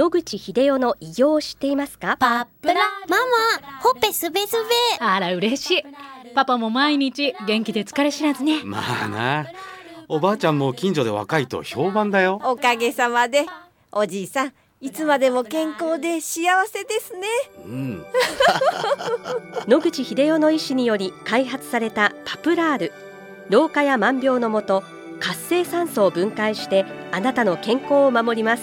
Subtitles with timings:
[0.00, 2.16] 野口英世の偉業を知っていますか？
[2.18, 2.74] パプラ
[3.06, 3.18] マ
[3.60, 4.56] マほっぺすべす
[4.98, 5.04] べ。
[5.04, 5.82] あら嬉しい。
[6.34, 8.64] パパも毎日元気で疲れ知らずね。
[8.64, 9.46] まあな。
[10.08, 12.40] おばあちゃんも近所で若いと評判だよ。
[12.42, 13.44] おかげさまで。
[13.92, 17.26] おじいさんいつまでも健康で幸せですね。
[17.66, 18.06] うん。
[19.68, 22.92] 野口英世の医師により開発されたパプラール。
[23.50, 24.82] 老化や万病のもと
[25.20, 28.62] 活性酸素を分解してあなたの健康を守ります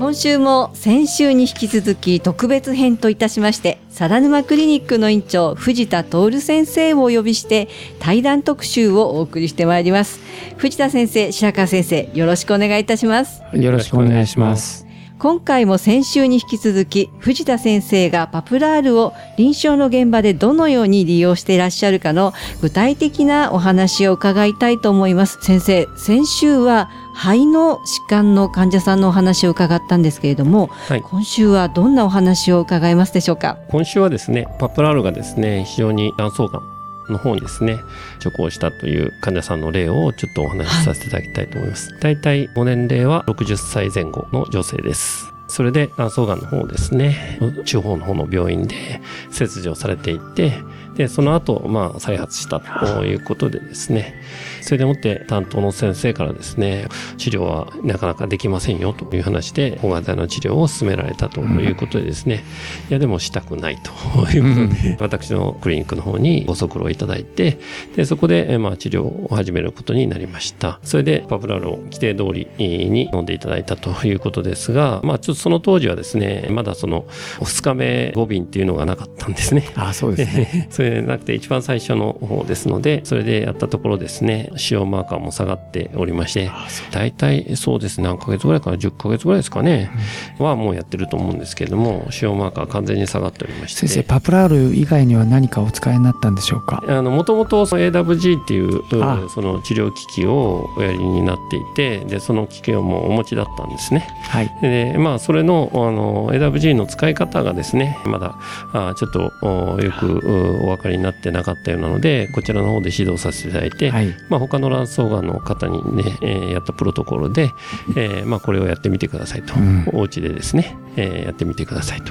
[0.00, 10.18] 今週も先週に引き続き特別編といたしまして皿沼クリニックの院長藤田徹先生をお呼びして対談特集をお送りしてまいります。
[10.56, 13.42] 藤田先生白川先生よろしくお願いいたします。
[13.52, 14.89] よろしくお願いします。
[15.20, 25.36] 今回も先週に引き続き藤田先生がパプラールを臨床の現場でどのように利用していらっしゃるかの具体的なお話を伺いたいと思います。
[25.42, 31.02] 先生先週は肺の疾患の患者さんのお話を伺ったんですけれども、はい。
[31.02, 33.58] 今週はどんなお話を伺いますでしょうか？
[33.68, 36.79] 今週はですねパプラールがですね非常に卵巣がん
[37.10, 37.80] の方にですね
[38.22, 45.32] 処方したという患者さんの例をちょっとお話しさせていただきたいと思います、大体ご年齢は60歳前後の女性です。
[45.48, 47.38] それで卵巣がんの方をですね。
[47.64, 49.00] 地方の方の病院で
[49.32, 50.52] 切除されていって
[50.94, 54.14] でその後まあ再発したということでですね
[54.62, 62.44] それでもって担当の先生からですね治療はなかなかできませんよという話で抗がん剤の治療を進められたということでですね、
[62.88, 63.90] いやでもしたくないと
[64.30, 67.58] いうことで、私のクリニックの方にご足労いただいて
[67.96, 70.80] でそこでえまあ治療を始めることになりました。
[70.82, 77.02] それでパプラールを規定通りに飲んでいただいたということですがまあちょっとその当時はですねまだその
[77.40, 79.70] 2日目5瓶っていうのがなかったんですね。
[79.74, 80.68] あそうですね。
[80.70, 86.50] それでなくて一番最初の方ですのでそれでやったところですね使用マーカーも下がっておりまして
[86.90, 89.90] 大体そうですね何ヶ月ぐらいかな10ヶ月ぐらいですかね、
[90.38, 96.82] はもうやってると思うんですけれども使用マーカー完全に下がっておりまして先生パプラール以外には何かお使いになったんでしょうか？
[96.86, 104.08] あの、もともと AWG っていう、あその治療機器をおやりになっていて、で、その機器をもうお持ちだったんですね。
[104.22, 104.50] はい。
[104.60, 108.38] で、まあ、それの、あの、AWG の使い方がですね、まだ、
[108.72, 114.14] あちょっと、およくうお分かりになってなかったようなので、こちらの方で指導させていただいて、はい。
[114.28, 117.54] まあ、他の卵巣がんの方にね、えーやったプロトコルで、
[117.96, 119.88] えーまあ、これをやってみてくださいと、うん。
[119.92, 122.02] お家でですね、えーやってみてください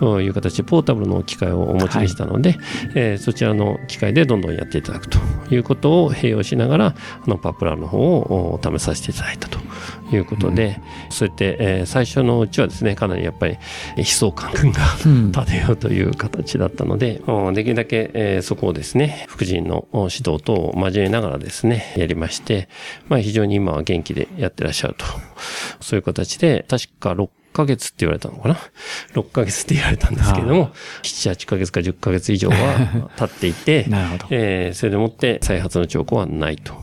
[0.00, 0.20] と。
[0.20, 2.58] いう形でポータブルの機械をお持ちでしたので、
[2.94, 5.18] えーそちらの機械でどんどんやっていただくと
[5.50, 6.94] いうことを併用しながらあ
[7.26, 9.58] のパプラの方をお試させていただいたと
[10.12, 13.58] いうことで、そうやって、えー最初のうちはですねかなりやっぱり
[13.96, 22.68] 悲壮感がうん立てようという形だったので、うんできるだけ、えーそこをですね、副人のお指導等を交えながらですね、やりまして、
[23.08, 25.04] まあ非常に今は元気でやってらっしゃると。
[25.80, 28.56] そういう形で、確か6ヶ月って言われたのかな
[29.14, 30.70] ?6 ヶ月って言われたんですけれども、
[31.02, 34.26] 7、8ヶ月か10ヶ月以上は 経っていて、なるほど。
[34.30, 36.74] えーそれでもって再発の兆候はないと。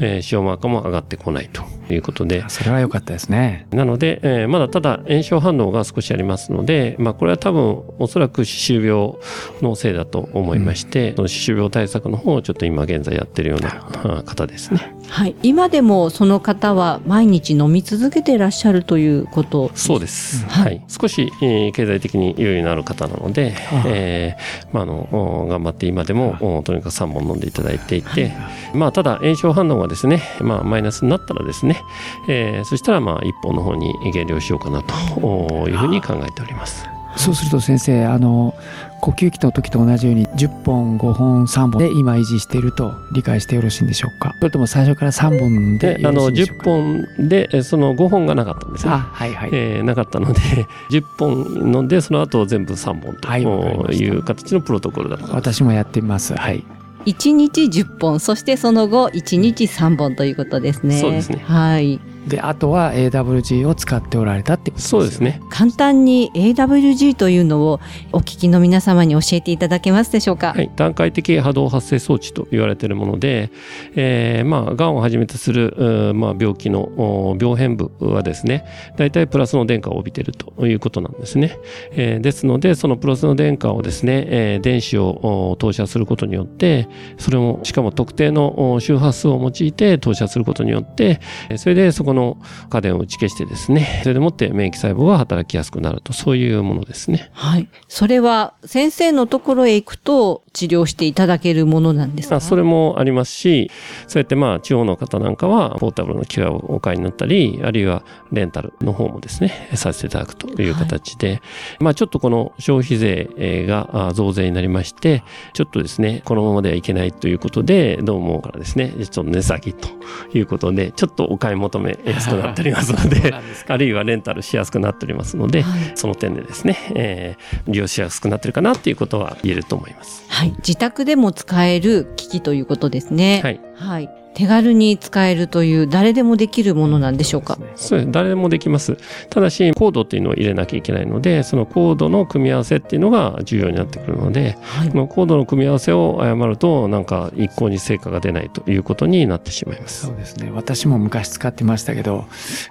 [0.00, 1.62] えー、使用マーカーも上がってこないと
[1.92, 3.66] いうことで、それは良かったですね。
[3.70, 9.14] なので、えーまだただ炎症反応が少しありますので、まあ、これは多分おそらく歯周病
[9.62, 13.86] のせいだと思いまして、その歯周病対策の方をちょっと今現在やってるような
[14.18, 14.94] あ方ですね。
[15.12, 20.46] はい今でもその方は毎日飲み続けていらっしゃるということそうです。
[20.46, 20.84] はいはい。
[20.88, 28.32] 少し、えー経済的に余裕のある方なのでああ、えーまあ、あの、お頑張って今でも、おとにかく3本飲んでいただいていて、
[28.74, 31.82] まあ、ただ炎症反応がですね、まあ、マイナスになったらですね、
[32.28, 36.91] えーそしたら、まあ、1本の方に減量しようかなとおいうふうに考えております。
[37.16, 38.54] そうすると先生あの
[39.00, 44.34] 呼吸器の時と同じように10本5本3本で今維持していると理解してよろしいんでしょうか？
[44.38, 46.64] それとも最初から3本でで、あの、10よろしいんでしょうか？
[46.64, 48.92] 本で、えーその5本がなかったんですね。
[48.92, 50.40] あはいはい、えーなかったので、
[50.90, 55.36] 10本飲んで、その後全部3本とはいいう形のプロトコルだったんです。
[55.36, 56.34] 私もやってみます。
[56.34, 56.64] はい。
[57.06, 61.00] 1日10本そしてその後1日3本ということですね。
[61.00, 61.42] そうですね。
[61.44, 65.40] はいであとは AWG を使っておられたってことですよそうですね。
[65.50, 67.80] 簡単に AWG というのを
[68.12, 70.52] お聞きの皆様に教えていただけますでしょうか？
[70.54, 73.50] はい、段階的波動発生装置と言われているもので、
[73.96, 78.64] えーまあ、がんをはじめとする、まあ、病気のお病変部はですね、
[78.96, 81.58] 大体プラスの電荷を帯びているということなんですね。
[81.92, 91.20] えーですので、そのプラスの電荷をですね、えー電子をお投射することによって、それも、しかも特定のお周波数を用いて投射することによって、
[91.50, 92.38] えーそれでそこの
[92.70, 97.30] 家電を打ち消してですね、それでもって免疫細胞が働きやすくなると、そういうものですね。
[97.32, 97.68] はい。
[97.88, 102.36] それは先生のところへ行くと治療していただけるものなんですか？
[102.36, 103.70] あそれもありますし、
[104.06, 111.40] そうやってまあ地方の方なんかはポータブルの機械をお買いになったり、あるいはレンタルの方もですね、させていただくという形で、
[111.80, 115.22] まあちょっとこの消費税えーがあ増税になりまして、
[115.54, 119.88] ちょっとですね、このままではいけないということで、どうもからですね、ちょっと値下げと
[120.34, 123.34] いうことで、ちょっとお買い求めやすくなっておりますので
[123.68, 130.24] あるいはレンタルしやすくなっておりますので、はいその点でですね、えー利用しやすくなってるかなっていうことは言えると思います。
[130.28, 130.52] はい。
[130.58, 133.40] 自宅でも使える機器ということですね。
[133.42, 133.60] はい。
[133.82, 134.10] はい。
[134.34, 137.58] 手軽に使えるという誰でもできるものなんでしょうか？
[137.76, 138.96] そうです誰でもできます。
[139.28, 144.96] ただし、コードっていうのを入れなきゃいけないので、そのコードの組み合わせっていうのが重要になってくるので、はいこ。
[144.96, 150.16] のコードの組み合わせを誤ると、なんか一向に成果が出ないということになってしまいますそう。
[150.16, 152.24] ですね私も昔使ってましたけど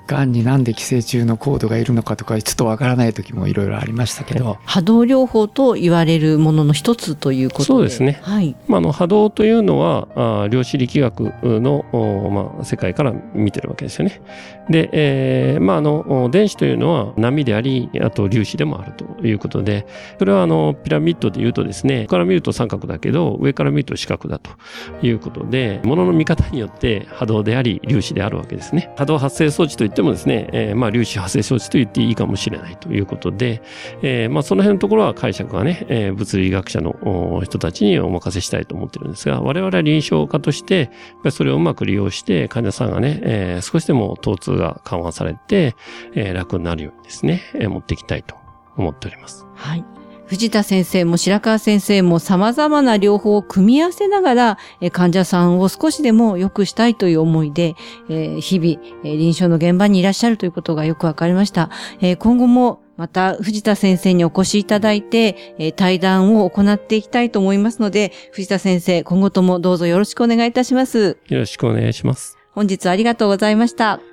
[0.07, 7.65] がんになんで寄生虫のコードがいるのかとかちょっとわからない時もいろいろありましたけど波動療法と言われるものの一つということで。
[7.67, 8.55] そうですねはい。
[8.67, 11.85] まあ、あの波動というのは、あー量子力学の、
[12.31, 14.21] まあ、世界から見てるわけですよね。
[14.71, 19.85] で、えーまあ、あの、電子というのは波であり、あと粒子でもあるということで、
[20.17, 24.51] それはあの、ピラミッドで言うとですね、ここから見ると三角だけど、上から見ると四角だと
[25.05, 28.91] いうことで、物の見方によって波動であり、粒子であるわけですね。
[28.95, 33.61] 波動発生装置といってもですね、えーまあ、粒子発生装置と言っていいかもしれないということで、
[34.01, 40.89] えーまあ、その辺のところは解釈がね、え物理学者の人たちにお任せしたいと思ってるんですが、我々は臨床家として、
[41.29, 45.75] それをうまく利用して、患者さんがね、え少しでも疼痛が緩和されて、
[46.15, 48.35] えー楽になるようにですね、えー持っていきたいと
[48.77, 49.45] 思っております。
[49.55, 49.83] はい。
[50.27, 57.75] 藤田先生も白川先生も様々な療法を組み合わせながら、えー患者さんを少しでも良くしたいという思いで、
[58.09, 61.69] えー日々、えー臨床の現場にいらっしゃるということがよくわかりました。
[61.99, 71.17] えー今後もまた藤田先生にお越しいただいて、えー対談を行っていきたいと思いますので、藤田先生、今後ともどうぞよろしくお願いいたします。
[71.27, 72.37] よろしくお願いします。
[72.53, 74.10] 本日はありがとうございました。